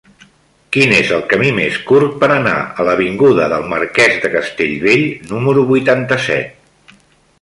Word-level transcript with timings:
Quin 0.75 0.93
és 0.99 1.09
el 1.17 1.19
camí 1.33 1.51
més 1.57 1.75
curt 1.91 2.15
per 2.23 2.29
anar 2.35 2.55
a 2.61 2.85
l'avinguda 2.87 3.51
del 3.53 3.69
Marquès 3.75 4.17
de 4.25 4.33
Castellbell 4.37 5.05
número 5.35 5.67
vuitanta-set? 5.75 6.99